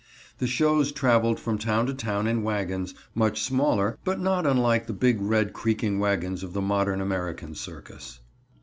[0.39, 4.93] The shows traveled from town to town in wagons, much smaller but not unlike the
[4.93, 8.19] big red creaking wagons of the modern American circus.